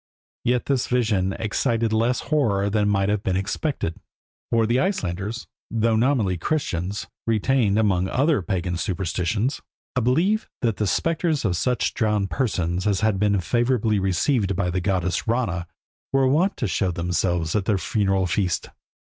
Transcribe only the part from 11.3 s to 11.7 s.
of